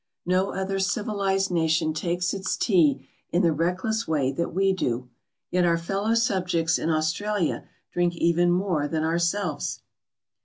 No 0.25 0.51
other 0.51 0.79
civilized 0.79 1.51
nation 1.51 1.93
takes 1.93 2.33
its 2.33 2.57
tea 2.57 3.07
in 3.29 3.43
the 3.43 3.53
reckless 3.53 4.07
way 4.07 4.31
that 4.31 4.51
we 4.51 4.73
do. 4.73 5.11
Yet 5.51 5.63
our 5.63 5.77
fellow 5.77 6.15
subjects 6.15 6.79
in 6.79 6.89
Australia 6.89 7.69
drink 7.91 8.15
even 8.15 8.49
more 8.49 8.87
than 8.87 9.03
ourselves. 9.03 9.83